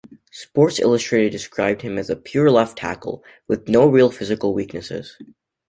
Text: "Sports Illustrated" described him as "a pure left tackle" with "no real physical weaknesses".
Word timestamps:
"Sports 0.31 0.79
Illustrated" 0.79 1.29
described 1.29 1.83
him 1.83 1.99
as 1.99 2.09
"a 2.09 2.15
pure 2.15 2.49
left 2.49 2.75
tackle" 2.79 3.23
with 3.47 3.69
"no 3.69 3.87
real 3.87 4.09
physical 4.09 4.51
weaknesses". 4.51 5.15